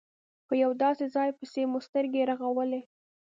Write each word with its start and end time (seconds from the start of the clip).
په 0.47 0.53
یو 0.63 0.71
داسې 0.83 1.05
ځای 1.15 1.29
پسې 1.39 1.61
مو 1.71 1.79
سترګې 1.87 2.21
رغولې. 2.31 2.81